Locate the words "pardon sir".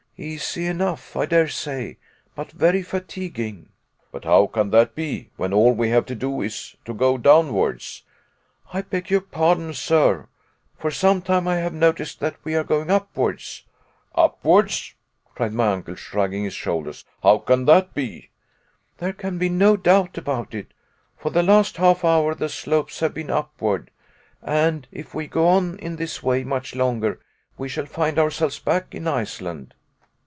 9.21-10.27